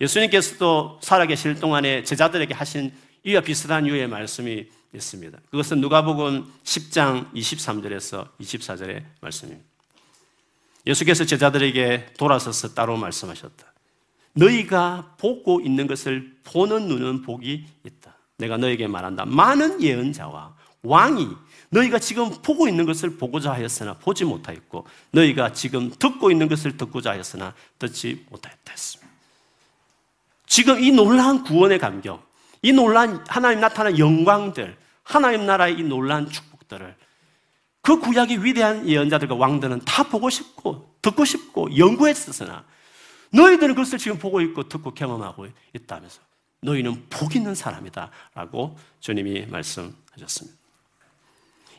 [0.01, 2.91] 예수님께서도 살아계실 동안에 제자들에게 하신
[3.23, 5.37] 이와 비슷한 유의 말씀이 있습니다.
[5.51, 9.63] 그것은 누가복음 10장 23절에서 24절의 말씀입니다.
[10.85, 13.71] 예수께서 제자들에게 돌아서서 따로 말씀하셨다.
[14.33, 18.10] 너희가 보고 있는 것을 보는 눈은 복이 있다.
[18.41, 19.25] 내가 너에게 말한다.
[19.25, 21.29] 많은 예언자와 왕이
[21.69, 27.11] 너희가 지금 보고 있는 것을 보고자 하였으나 보지 못하였고 너희가 지금 듣고 있는 것을 듣고자
[27.11, 28.73] 하였으나 듣지 못하였다.
[30.47, 32.29] 지금 이 놀라운 구원의 감격,
[32.61, 36.95] 이 놀라운 하나님 나타난 영광들, 하나님 나라의 이 놀라운 축복들을
[37.81, 42.65] 그 구약의 위대한 예언자들과 왕들은 다 보고 싶고 듣고 싶고 연구했었으나
[43.31, 46.19] 너희들은 그것을 지금 보고 있고 듣고 경험하고 있다면서
[46.61, 50.59] 너희는 복 있는 사람이다 라고 주님이 말씀하셨습니다.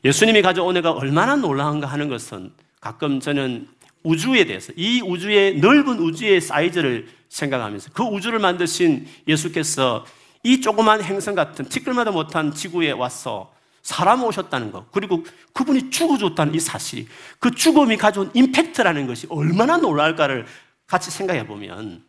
[0.04, 3.68] 예수님이 가져온 애가 얼마나 놀라운가 하는 것은 가끔 저는
[4.02, 10.04] 우주에 대해서 이 우주의 넓은 우주의 사이즈를 생각하면서 그 우주를 만드신 예수께서
[10.42, 16.60] 이 조그만 행성 같은 티끌마다 못한 지구에 와서 사람 오셨다는 것, 그리고 그분이 죽어줬다는 이
[16.60, 17.06] 사실이
[17.38, 20.46] 그 죽음이 가져온 임팩트라는 것이 얼마나 놀랄까를
[20.86, 22.02] 같이 생각해 보면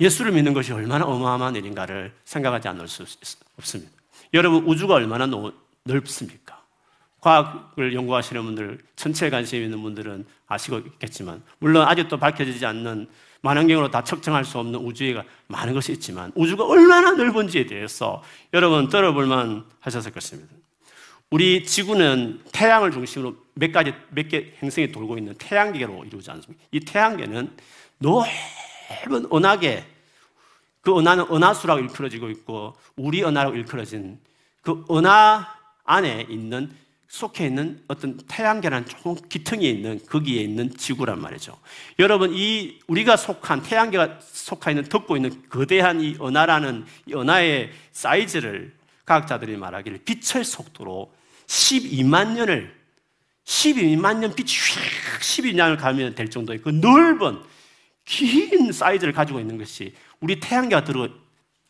[0.00, 3.04] 예수를 믿는 것이 얼마나 어마어마한 일인가를 생각하지 않을 수
[3.58, 3.92] 없습니다.
[4.32, 5.28] 여러분, 우주가 얼마나
[5.84, 6.62] 넓습니까?
[7.20, 13.08] 과학을 연구하시는 분들, 천체에 관심 있는 분들은 아시고 있겠지만, 물론 아직도 밝혀지지 않는
[13.40, 15.14] 만원경으로 다 측정할 수 없는 우주에
[15.46, 20.52] 많은 것이 있지만, 우주가 얼마나 넓은지에 대해서 여러분 들어볼만 하셨을 것입니다.
[21.30, 26.64] 우리 지구는 태양을 중심으로 몇 가지, 몇 개 행성이 돌고 있는 태양계로 이루어지 않습니까?
[26.72, 27.56] 이 태양계는
[28.90, 29.84] 넓은 은하계,
[30.80, 34.18] 그 은하는 은하수라고 일컬어지고 있고, 우리 은하라고 일컬어진
[34.62, 35.46] 그 은하
[35.84, 36.70] 안에 있는
[37.14, 41.56] 속해 있는 어떤 태양계라는 조금 기퉁에 있는 거기에 있는 지구란 말이죠.
[42.00, 48.74] 여러분 이 우리가 속한 태양계가 속해 있는 덮고 있는 거대한 이 은하라는 이 은하의 사이즈를
[49.06, 51.14] 과학자들이 말하기를 빛의 속도로
[51.46, 52.74] 12만 년을
[53.44, 57.42] 12만 년 빛이 휙 12년을 가면 될 정도의 그 넓은
[58.04, 61.08] 긴 사이즈를 가지고 있는 것이 우리 태양계가 들어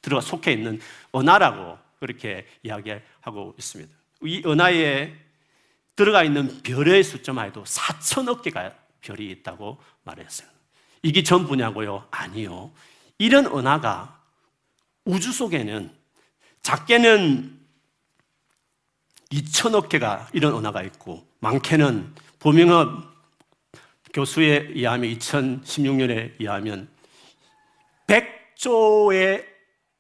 [0.03, 0.81] 들어 속해 있는
[1.15, 3.91] 은하라고 그렇게 이야기하고 있습니다.
[4.23, 5.15] 이 은하에
[5.97, 10.49] 들어가 있는 별의 숫자만 해도 4천억 개가 별이 있다고 말했어요.
[11.03, 12.09] 이게 전부냐고요?
[12.11, 12.71] 아니요.
[13.19, 14.21] 이런 은하가
[15.05, 15.91] 우주 속에는
[16.63, 17.61] 작게는
[19.31, 23.14] 2천억 개가 이런 은하가 있고 많게는 보명업
[24.15, 26.89] 교수에 의하면 2016년에 의하면
[28.07, 29.45] 100조의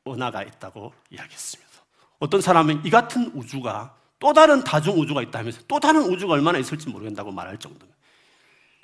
[0.07, 1.70] 은하가 있다고 이야기했습니다.
[2.20, 6.88] 어떤 사람은 이 같은 우주가 또 다른 다중 우주가 있다면서 또 다른 우주가 얼마나 있을지
[6.88, 7.92] 모르겠다고 말할 정도입니다.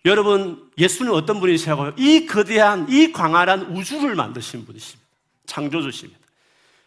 [0.07, 1.95] 여러분, 예수는 어떤 분이시라고요?
[1.97, 5.09] 이 거대한, 이 광활한 우주를 만드신 분이십니다.
[5.47, 6.21] 창조주십니다.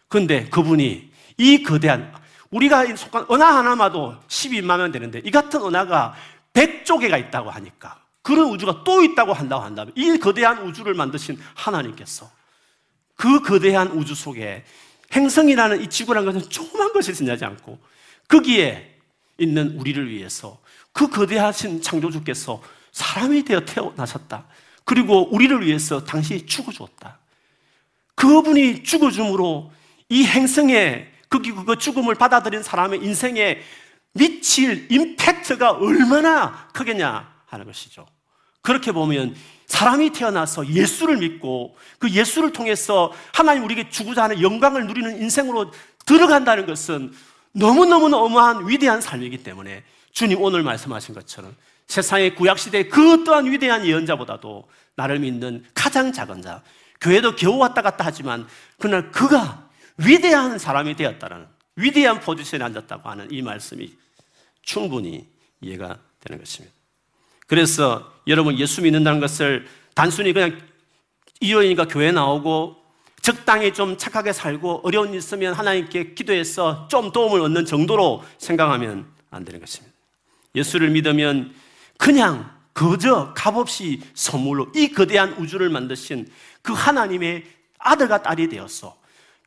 [0.08, 2.12] 근데 그분이 이 거대한,
[2.50, 6.14] 우리가 속한 은하 하나마도 12만 명 되는데 이 같은 은하가
[6.52, 12.30] 100조 개가 있다고 하니까 그런 우주가 또 있다고 한다고 한다면 이 거대한 우주를 만드신 하나님께서
[13.16, 14.64] 그 거대한 우주 속에
[15.12, 17.78] 행성이라는 이 지구라는 것은 조그만 것이 존재하지 않고
[18.26, 18.96] 거기에
[19.36, 20.58] 있는 우리를 위해서
[20.92, 24.46] 그 거대하신 창조주께서 사람이 되어 태어나셨다.
[24.84, 27.18] 그리고 우리를 위해서 당신이 죽어주었다.
[28.14, 29.70] 그분이 죽어줌으로
[30.08, 33.60] 이 행성에 거기 그 죽음을 받아들인 사람의 인생에
[34.14, 38.06] 미칠 임팩트가 얼마나 크겠냐 하는 것이죠.
[38.64, 45.20] 그렇게 보면 사람이 태어나서 예수를 믿고 그 예수를 통해서 하나님 우리에게 주고자 하는 영광을 누리는
[45.20, 45.70] 인생으로
[46.06, 47.12] 들어간다는 것은
[47.52, 51.54] 너무너무 어마한 위대한 삶이기 때문에 주님 오늘 말씀하신 것처럼
[51.88, 56.62] 세상의 구약시대의 그 어떠한 위대한 예언자보다도 나를 믿는 가장 작은 자,
[57.02, 58.46] 교회도 겨우 왔다 갔다 하지만
[58.78, 61.46] 그날 그가 위대한 사람이 되었다는
[61.76, 63.92] 위대한 포지션에 앉았다고 하는 이 말씀이
[64.62, 65.28] 충분히
[65.60, 66.83] 이해가 되는 것입니다.
[67.46, 70.58] 그래서 여러분 예수 믿는다는 것을 단순히 그냥
[71.40, 72.76] 일요일이니까 교회 나오고
[73.20, 79.44] 적당히 좀 착하게 살고 어려운 일 있으면 하나님께 기도해서 좀 도움을 얻는 정도로 생각하면 안
[79.44, 79.94] 되는 것입니다.
[80.54, 81.54] 예수를 믿으면
[81.96, 86.28] 그냥 그저 값없이 선물로 이 거대한 우주를 만드신
[86.60, 87.44] 그 하나님의
[87.78, 88.96] 아들과 딸이 되었어.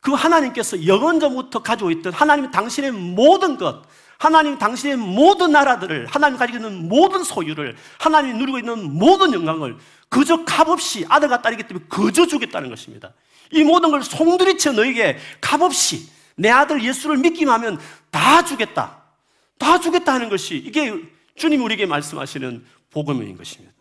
[0.01, 3.83] 그 하나님께서 영원 전부터 가지고 있던 하나님 당신의 모든 것,
[4.17, 9.77] 하나님 당신의 모든 나라들을, 하나님 가지고 있는 모든 소유를, 하나님이 누리고 있는 모든 영광을
[10.09, 13.13] 그저 값없이 아들과 딸이기 때문에 그저 주겠다는 것입니다.
[13.51, 17.79] 이 모든 걸 송두리쳐 너에게 값없이 내 아들 예수를 믿기만 하면
[18.11, 19.03] 다 주겠다.
[19.57, 20.93] 다 주겠다 하는 것이 이게
[21.35, 23.73] 주님 우리에게 말씀하시는 복음인 것입니다.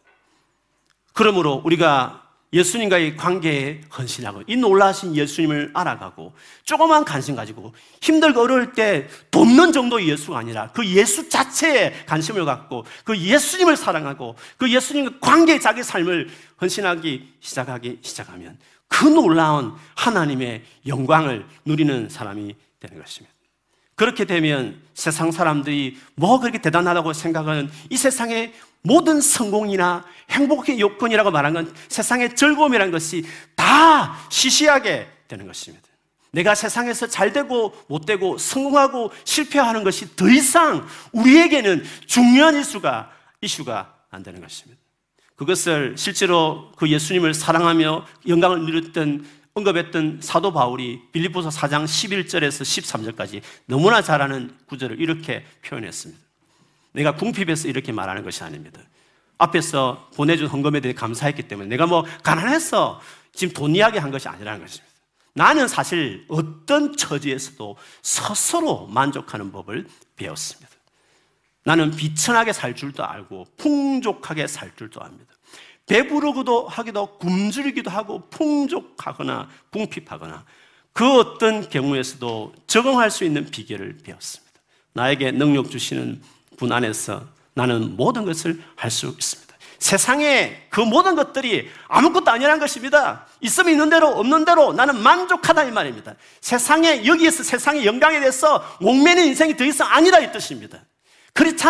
[1.13, 6.33] 그러므로 우리가 예수님과의 관계에 헌신하고 이 놀라신 예수님을 알아가고
[6.65, 12.85] 조그만 관심 가지고 힘들고 어려울 때 돕는 정도의 예수가 아니라 그 예수 자체에 관심을 갖고
[13.05, 16.29] 그 예수님을 사랑하고 그 예수님과 관계에 자기 삶을
[16.61, 23.36] 헌신하기 시작하기 시작하면 그 놀라운 하나님의 영광을 누리는 사람이 되는 것입니다.
[23.97, 31.55] 그렇게 되면 세상 사람들이 뭐 그렇게 대단하다고 생각하는 이 세상의 모든 성공이나 행복의 요건이라고 말한
[31.55, 33.25] 건 세상의 즐거움이라는 것이
[33.57, 35.87] 다 시시하게 되는 것입니다.
[36.31, 43.95] 내가 세상에서 잘 되고 못 되고 성공하고 실패하는 것이 더 이상 우리에게는 중요한 이슈가, 이슈가
[44.11, 44.81] 안 되는 것입니다.
[45.37, 54.03] 그것을 실제로 그 예수님을 사랑하며 영광을 누렸던 언급했던 사도 바울이 빌립보서 4장 11절에서 13절까지 너무나
[54.03, 56.23] 잘 아는 구절을 이렇게 표현했습니다.
[56.93, 58.81] 내가 궁핍해서 이렇게 말하는 것이 아닙니다.
[59.39, 63.01] 앞에서 보내준 헌금에 대해 감사했기 때문에 내가 뭐 가난해서
[63.33, 64.95] 지금 돈 이야기 한 것이 아니라는 것입니다.
[65.33, 70.71] 나는 사실 어떤 처지에서도 스스로 만족하는 법을 배웠습니다.
[71.65, 75.36] 나는 비천하게 살 줄도 알고 풍족하게 살 줄도 압니다.
[75.87, 80.45] 배부르기도 하기도 굶주리기도 하고 풍족하거나 궁핍하거나
[80.93, 84.53] 그 어떤 경우에서도 적응할 수 있는 비결을 배웠습니다.
[84.93, 86.23] 나에게 능력 주시는
[86.57, 87.23] 분 안에서
[87.55, 89.47] 나는 모든 것을 할 수 있습니다.
[89.79, 93.27] 세상에 그 모든 것들이 아무것도 아니라는 것입니다.
[93.41, 96.15] 있으면 있는 대로 없는 대로 나는 만족하다 이 말입니다.
[96.41, 100.79] 세상에 여기에서 세상의 영광에 대해서 목매는 인생이 더 이상 아니다 이 뜻입니다.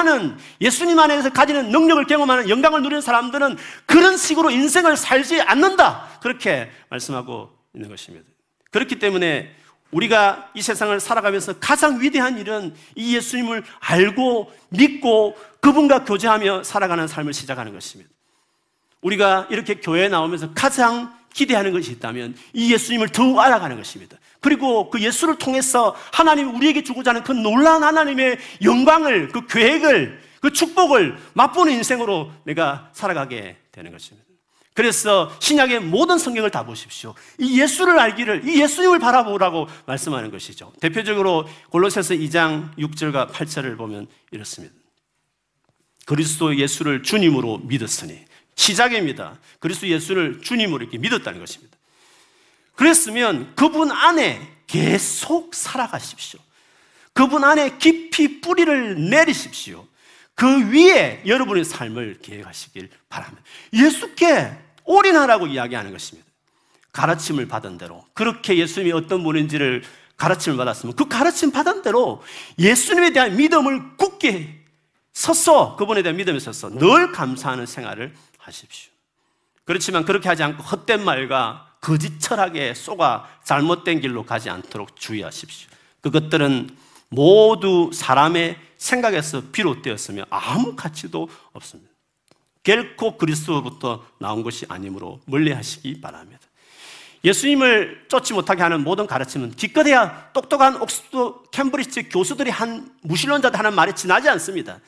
[0.06, 6.18] 않은 예수님 안에서 가지는 능력을 경험하는 영광을 누리는 사람들은 그런 식으로 인생을 살지 않는다.
[6.22, 8.26] 그렇게 말씀하고 있는 것입니다.
[8.70, 9.54] 그렇기 때문에
[9.90, 17.32] 우리가 이 세상을 살아가면서 가장 위대한 일은 이 예수님을 알고 믿고 그분과 교제하며 살아가는 삶을
[17.32, 18.10] 시작하는 것입니다.
[19.00, 24.16] 우리가 이렇게 교회에 나오면서 가장 기대하는 것이 있다면 이 예수님을 더욱 알아가는 것입니다.
[24.46, 30.52] 그리고 그 예수를 통해서 하나님 우리에게 주고자 하는 그 놀라운 하나님의 영광을, 그 계획을, 그
[30.52, 34.24] 축복을 맛보는 인생으로 내가 살아가게 되는 것입니다.
[34.72, 37.16] 그래서 신약의 모든 성경을 다 보십시오.
[37.40, 40.72] 이 예수를 알기를, 이 예수님을 바라보라고 말씀하는 것이죠.
[40.80, 44.76] 대표적으로 골로새서 2장 6절과 8절을 보면 이렇습니다.
[46.04, 48.20] 그리스도 예수를 주님으로 믿었으니
[48.54, 49.40] 시작입니다.
[49.58, 51.75] 그리스도 예수를 주님으로 이렇게 믿었다는 것입니다.
[52.76, 56.40] 그랬으면 그분 안에 계속 살아가십시오.
[57.12, 59.86] 그분 안에 깊이 뿌리를 내리십시오.
[60.34, 63.42] 그 위에 여러분의 삶을 계획하시길 바랍니다.
[63.72, 64.52] 예수께
[64.84, 66.28] 올인하라고 이야기하는 것입니다.
[66.92, 69.82] 가르침을 받은 대로 그렇게 예수님이 어떤 분인지를
[70.16, 72.22] 가르침을 받았으면 그 가르침 받은 대로
[72.58, 74.62] 예수님에 대한 믿음을 굳게
[75.12, 78.92] 섰어 그분에 대한 믿음에 섰어 늘 감사하는 생활을 하십시오.
[79.64, 85.70] 그렇지만 그렇게 하지 않고 헛된 말과 거짓 철학에 쏘가 잘못된 길로 가지 않도록 주의하십시오.
[86.00, 86.76] 그것들은
[87.10, 91.92] 모두 사람의 생각에서 비롯되었으며 아무 가치도 없습니다.
[92.64, 96.40] 결코 그리스도로부터 나온 것이 아니므로 멀리하시기 바랍니다.
[97.22, 103.94] 예수님을 쫓지 못하게 하는 모든 가르침은 기껏해야 똑똑한 옥스퍼드 캠브리지 교수들이 한 무신론자들 하는 말에
[103.94, 104.80] 지나지 않습니다.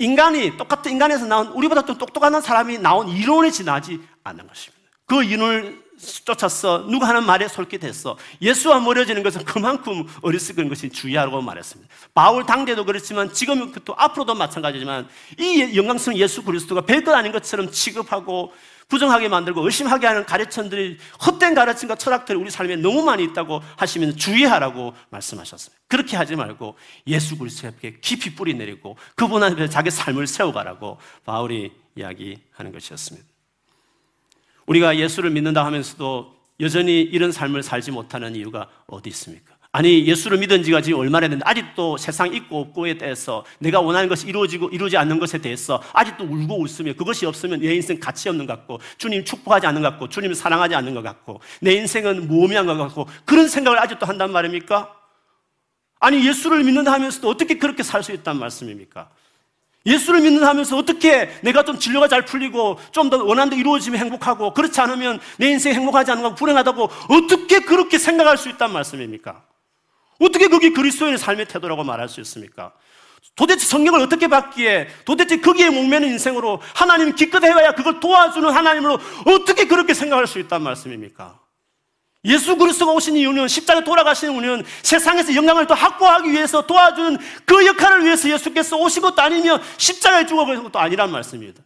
[0.00, 4.82] 인간이 똑같은 인간에서 나온 우리보다 좀 똑똑한 사람이 나온 이론에 지나지 않는 것입니다.
[5.06, 6.86] 그 이론을 쫓았어.
[6.88, 8.16] 누가 하는 말에 솔깃했어.
[8.40, 11.92] 예수와 멀어지는 것은 그만큼 어리석은 것이 주의하라고 말했습니다.
[12.12, 18.52] 바울 당대도 그렇지만 지금 또 앞으로도 마찬가지지만 이 영광성 예수 그리스도가 별것 아닌 것처럼 취급하고
[18.88, 24.92] 부정하게 만들고 의심하게 하는 가르침들이 헛된 가르침과 철학들이 우리 삶에 너무 많이 있다고 하시면 주의하라고
[25.08, 25.74] 말씀하셨어요.
[25.88, 32.72] 그렇게 하지 말고 예수 그리스도께 깊이 뿌리 내리고 그분 앞에 자기 삶을 세워가라고 바울이 이야기하는
[32.72, 33.31] 것이었습니다.
[34.66, 39.54] 우리가 예수를 믿는다 하면서도 여전히 이런 삶을 살지 못하는 이유가 어디 있습니까?
[39.74, 44.26] 아니, 예수를 믿은 지가 지금 얼마나 됐는데 아직도 세상 있고 없고에 대해서 내가 원하는 것이
[44.28, 48.54] 이루어지고 이루어지지 않는 것에 대해서 아직도 울고 웃으며 그것이 없으면 내 인생 가치 없는 것
[48.54, 52.76] 같고 주님 축복하지 않는 것 같고 주님 사랑하지 않는 것 같고 내 인생은 무의미한 것
[52.76, 54.94] 같고 그런 생각을 아직도 한단 말입니까?
[56.00, 59.08] 아니, 예수를 믿는다 하면서도 어떻게 그렇게 살 수 있단 말씀입니까?
[59.84, 64.54] 예수를 믿는 하면서 어떻게 내가 좀 진료가 잘 풀리고 좀 더 원하는 대 이루어지면 행복하고
[64.54, 69.42] 그렇지 않으면 내 인생 행복하지 않는 거 불행하다고 어떻게 그렇게 생각할 수 있단 말씀입니까?
[70.20, 72.72] 어떻게 그게 그리스도인의 삶의 태도라고 말할 수 있습니까?
[73.34, 79.66] 도대체 성경을 어떻게 받기에 도대체 거기에 목매는 인생으로 하나님 기껏 해봐야 그걸 도와주는 하나님으로 어떻게
[79.66, 81.41] 그렇게 생각할 수 있단 말씀입니까?
[82.24, 88.04] 예수 그리스도가 오신 이유는 십자가 돌아가신 이유는 세상에서 영광을 또 확보하기 위해서 도와주는 그 역할을
[88.04, 91.62] 위해서 예수께서 오신 것도 아니며 십자가에 죽어가신 것도 아니란 말씀입니다.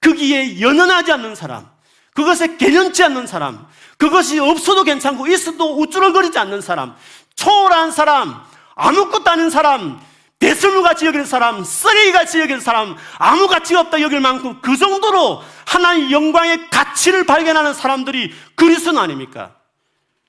[0.00, 1.68] 거기에 연연하지 않는 사람,
[2.12, 3.66] 그것에 개념치 않는 사람,
[3.98, 6.96] 그것이 없어도 괜찮고 있어도 우쭐거리지 않는 사람,
[7.36, 8.42] 초월한 사람,
[8.74, 10.00] 아무것도 아닌 사람,
[10.40, 16.70] 대설물같이 여기는 사람, 쓰레기같이 여기는 사람, 아무 가치가 없다 여길 만큼 그 정도로 하나의 영광의
[16.70, 19.57] 가치를 발견하는 사람들이 그리스도는 아닙니까?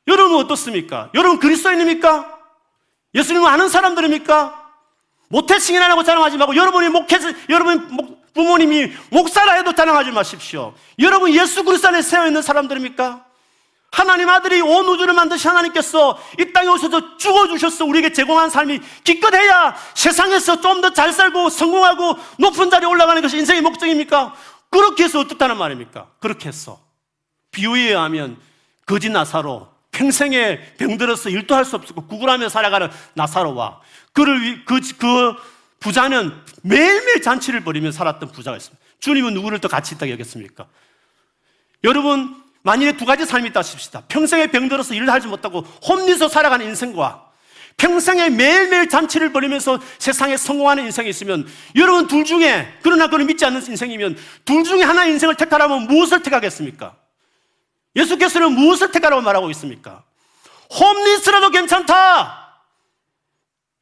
[0.09, 1.09] 여러분은 어떻습니까?
[1.13, 2.37] 여러분 그리스도인입니까?
[3.15, 4.69] 예수님을 아는 사람들입니까?
[5.29, 10.73] 모태 승인하라고 자랑하지 말고 여러분이 목회자, 여러분 부모님이 목사라 해도 자랑하지 마십시오.
[10.99, 13.25] 여러분 예수 그리스도 안에 세워 있는 사람들입니까?
[13.91, 20.61] 하나님 아들이 온 우주를 만드신 하나님께서 이 땅에 오셔서 죽어주셔서 우리에게 제공한 삶이 기껏해야 세상에서
[20.61, 24.33] 좀 더 잘 살고 성공하고 높은 자리에 올라가는 것이 인생의 목적입니까?
[24.69, 26.07] 그렇게 해서 어떻다는 말입니까?
[26.19, 26.79] 그렇게 해서
[27.51, 28.37] 비유에 의하면
[28.85, 29.67] 거짓 나사로
[29.99, 33.81] 평생에 병들어서 일도 할 수 없고 구걸하며 살아가는 나사로와
[34.13, 35.35] 그를 그, 그
[35.81, 36.33] 부자는
[36.63, 38.81] 매일매일 잔치를 벌이며 살았던 부자가 있습니다.
[38.99, 40.65] 주님은 누구를 더 같이 있다고 여겼습니까?
[41.83, 44.03] 여러분 만일에 두 가지 삶이 있다 싶시다.
[44.07, 47.25] 평생에 병들어서 일을 하지 못하고 홈리서 살아가는 인생과
[47.75, 53.65] 평생에 매일매일 잔치를 벌이면서 세상에 성공하는 인생이 있으면 여러분 둘 중에 그러나 그를 믿지 않는
[53.65, 56.95] 인생이면 둘 중에 하나 인생을 택하라면 무엇을 택하겠습니까?
[57.95, 60.03] 예수께서는 무엇을 택하라고 말하고 있습니까?
[60.71, 62.47] 홈리스라도 괜찮다.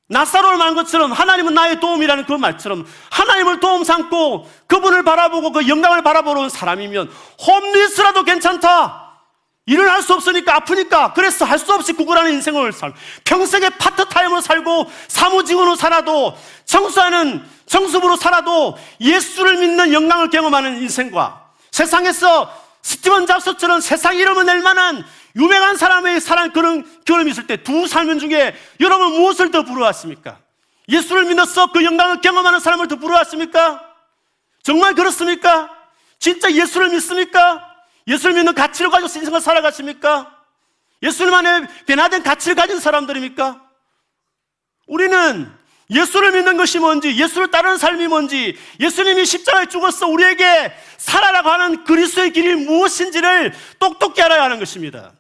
[0.10, 6.02] 나사로를 말한 것처럼 하나님은 나의 도움이라는 그 말처럼 하나님을 도움 삼고 그분을 바라보고 그 영광을
[6.02, 7.12] 바라보는 사람이면
[7.46, 9.04] 홈리스라도 괜찮다.
[9.66, 12.94] 일을 할 수 없으니까 아프니까 그래서 할 수 없이 구걸하는 인생을 살
[13.26, 22.50] 평생에 파트타임으로 살고 사무직으로 살아도 청소하는 청소부로 살아도 예수를 믿는 영광을 경험하는 인생과 세상에서
[22.82, 28.20] 스티븐 잡스처럼 세상 이름을 낼 만한 유명한 사람의 사랑 그런 경험이 있을 때 두 삶
[28.20, 30.40] 중에 여러분 무엇을 더 부러웠습니까?
[30.90, 33.82] 예수를 믿어서 그 영광을 경험하는 사람을 더 부러웠습니까?
[34.64, 35.70] 정말 그렇습니까?
[36.20, 37.76] 진짜 예수를 믿습니까?
[38.08, 40.34] 예수를 믿는 가치를 가지고 인생을 살아갔습니까?
[41.04, 43.62] 예수님만의 변화된 가치를 가진 사람들입니까?
[44.88, 45.52] 우리는
[45.90, 52.34] 예수를 믿는 것이 뭔지, 예수를 따르는 삶이 뭔지, 예수님이 십자가에 죽어서 우리에게 살아라고 하는 그리스도의
[52.34, 55.14] 길이 무엇인지를 똑똑히 알아야 하는 것입니다.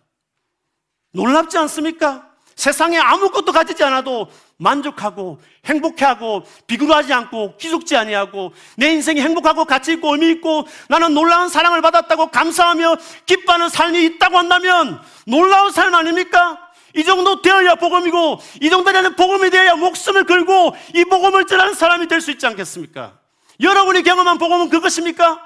[1.13, 2.27] 놀랍지 않습니까?
[2.56, 10.13] 세상에 아무것도 가지지 않아도 만족하고 행복해하고 비굴하지 않고 기죽지 아니하고 내 인생이 행복하고 가치 있고
[10.13, 16.66] 의미 있고 나는 놀라운 사랑을 받았다고 감사하며 기뻐하는 삶이 있다고 한다면 놀라운 삶 아닙니까?
[16.97, 22.07] 이 정도 되어야 복음이고 이 정도 되는 복음이 되어야 목숨을 걸고 이 복음을 전하는 사람이
[22.07, 23.19] 될 수 있지 않겠습니까?
[23.62, 25.39] 여러분이 경험한 복음은 그것입니까?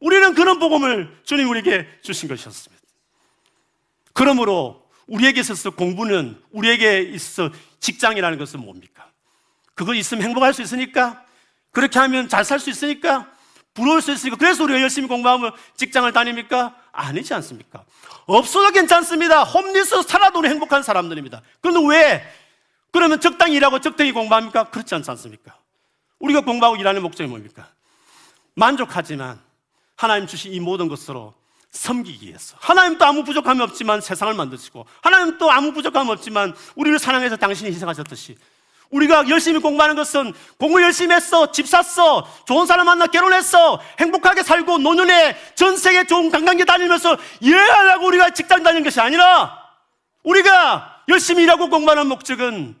[0.00, 2.82] 우리는 그런 복음을 주님 우리에게 주신 것이었습니다.
[4.12, 9.08] 그러므로 우리에게 있어서 공부는 우리에게 있어 직장이라는 것은 뭡니까?
[9.74, 11.24] 그거 있으면 행복할 수 있으니까
[11.70, 13.30] 그렇게 하면 잘 살 수 있으니까
[13.74, 16.74] 부러울 수 있으니까 그래서 우리가 열심히 공부하면 직장을 다닙니까?
[16.98, 17.84] 아니지 않습니까?
[18.26, 19.44] 없어도 괜찮습니다.
[19.44, 21.42] 홈리스 살아도 행복한 사람들입니다.
[21.60, 22.32] 그런데 왜?
[22.90, 24.64] 그러면 적당히 일하고 적당히 공부합니까?
[24.64, 25.56] 그렇지 않지 않습니까?
[26.18, 27.68] 우리가 공부하고 일하는 목적이 뭡니까?
[28.54, 29.40] 만족하지만
[29.94, 31.34] 하나님 주신 이 모든 것으로
[31.70, 32.56] 섬기기 위해서.
[32.60, 38.36] 하나님도 아무 부족함이 없지만 세상을 만드시고, 하나님도 아무 부족함이 없지만 우리를 사랑해서 당신이 희생하셨듯이,
[38.90, 44.78] 우리가 열심히 공부하는 것은 공부 열심히 했어, 집 샀어, 좋은 사람 만나 결혼했어, 행복하게 살고
[44.78, 49.58] 노년에 전 세계 좋은 관광지 다니면서 여행하려고 우리가 직장 다니는 것이 아니라
[50.22, 52.76] 우리가 열심히 일하고 공부하는 목적은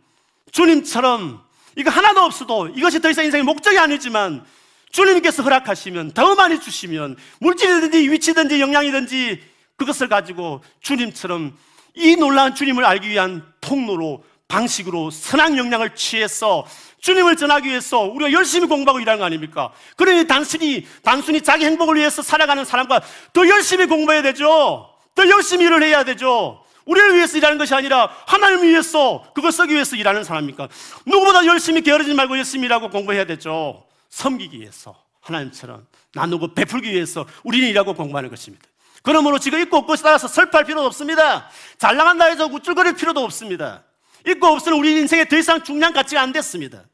[0.52, 1.42] 주님처럼
[1.76, 4.44] 이거 하나도 없어도 이것이 더 이상 인생의 목적이 아니지만
[4.90, 9.42] 주님께서 허락하시면 더 많이 주시면 물질이든지 위치든지 영향이든지
[9.76, 11.56] 그것을 가지고 주님처럼
[11.94, 16.66] 이 놀라운 주님을 알기 위한 통로로 방식으로 선한 영향을 취해서
[17.00, 19.70] 주님을 전하기 위해서 우리가 열심히 공부하고 일하는 거 아닙니까?
[19.96, 24.90] 그러니 단순히, 단순히 자기 행복을 위해서 살아가는 사람과 더 열심히 공부해야 되죠.
[25.14, 26.64] 더 열심히 일을 해야 되죠.
[26.86, 30.68] 우리를 위해서 일하는 것이 아니라 하나님을 위해서 그걸 쓰기 위해서 일하는 사람입니까?
[31.04, 33.84] 누구보다 열심히 게으르지 말고 열심히 일하고 공부해야 되죠.
[34.08, 38.64] 섬기기 위해서 하나님처럼 나누고 베풀기 위해서 우리는 일하고 공부하는 것입니다.
[39.02, 41.50] 그러므로 지금 있고 없고에 따라서 슬퍼할 필요도 없습니다.
[41.76, 43.84] 잘 나간다 해서 우쭐거릴 필요도 없습니다.
[44.30, 46.84] 있고 없으면 우리 인생에 더 이상 중요한 가치가 안 됐습니다.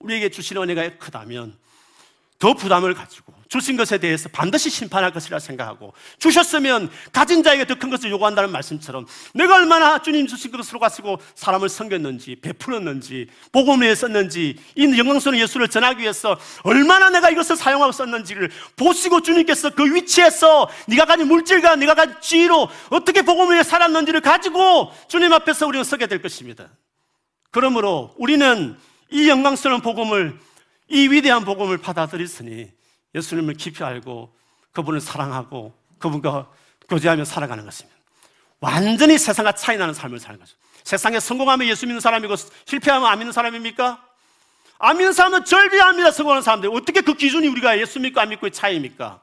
[0.00, 1.56] 우리에게 주신 은혜가 크다면
[2.38, 7.90] 더 부담을 가지고 주신 것에 대해서 반드시 심판할 것이라 생각하고 주셨으면 가진 자에게 더 큰
[7.90, 14.98] 것을 요구한다는 말씀처럼 내가 얼마나 주님 주신 것으로 가지고 사람을 섬겼는지 베풀었는지 복음을 썼는지 이
[14.98, 21.28] 영광스러운 예수를 전하기 위해서 얼마나 내가 이것을 사용하고 썼는지를 보시고 주님께서 그 위치에서 네가 가진
[21.28, 26.68] 물질과 네가 가진 지위로 어떻게 복음을 살았는지를 가지고 주님 앞에서 우리는 서게 될 것입니다.
[27.50, 28.76] 그러므로 우리는
[29.10, 30.38] 이 영광스러운 복음을
[30.88, 32.77] 이 위대한 복음을 받아들였으니
[33.14, 34.34] 예수님을 깊이 알고
[34.72, 36.48] 그분을 사랑하고 그분과
[36.88, 37.98] 교제하며 살아가는 것입니다.
[38.60, 40.56] 완전히 세상과 차이 나는 삶을 사는 거죠.
[40.84, 42.34] 세상에 성공하면 예수 믿는 사람이고
[42.64, 44.04] 실패하면 안 믿는 사람입니까?
[44.78, 46.10] 안 믿는 사람은 절비합니다.
[46.12, 46.70] 성공하는 사람들.
[46.72, 49.20] 어떻게 그 기준이 우리가 예수 믿고 안 믿고의 차이입니까?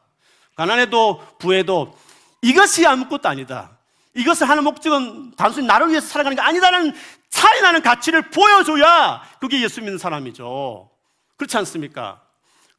[0.56, 1.98] 가난해도 부해도
[2.42, 3.78] 이것이 아무것도 아니다.
[4.14, 6.94] 이것을 하는 목적은 단순히 나를 위해서 살아가는 게 아니다라는
[7.30, 10.90] 차이 나는 가치를 보여줘야 그게 예수 믿는 사람이죠.
[11.38, 12.22] 그렇지 않습니까?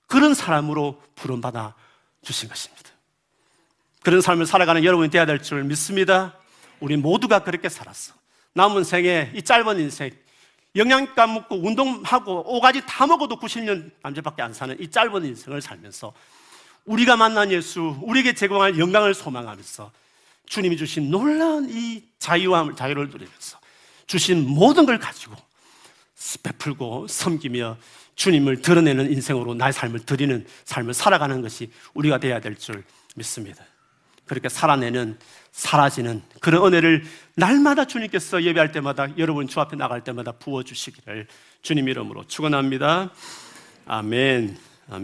[0.06, 1.74] 그런 사람으로 부름받아
[2.22, 2.90] 주신 것입니다.
[4.02, 6.34] 그런 삶을 살아가는 여러분이 되어야 될 줄 믿습니다.
[6.80, 8.14] 우리 모두가 그렇게 살았어.
[8.52, 10.10] 남은 생에 이 짧은 인생,
[10.76, 16.12] 영양가 먹고 운동하고 오가지 다 먹어도 90년 남자밖에 안 사는 이 짧은 인생을 살면서
[16.84, 19.90] 우리가 만난 예수, 우리에게 제공할 영광을 소망하면서
[20.46, 23.58] 주님이 주신 놀라운 이 자유와 자유를 누리면서
[24.06, 25.34] 주신 모든 걸 가지고
[26.42, 27.76] 베풀고 섬기며
[28.16, 32.82] 주님을 드러내는 인생으로 나의 삶을 드리는 삶을 살아가는 것이 우리가 되어야 될 줄
[33.14, 33.64] 믿습니다.
[34.26, 35.18] 그렇게 살아내는
[35.52, 37.04] 사라지는 그런 은혜를
[37.34, 41.26] 날마다 주님께서 예배할 때마다 여러분 주 앞에 나갈 때마다 부어 주시기를
[41.62, 43.10] 주님 이름으로 축원합니다.
[43.86, 44.65] 아멘.